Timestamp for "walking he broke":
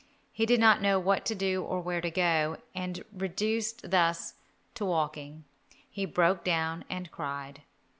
4.83-6.43